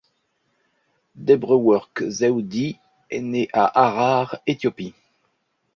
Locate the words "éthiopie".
4.47-4.95